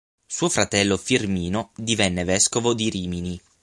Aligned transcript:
Suo 0.25 0.49
fratello 0.49 0.97
Firmino, 0.97 1.73
divenne 1.75 2.23
vescovo 2.23 2.73
di 2.73 2.89
Rimini. 2.89 3.39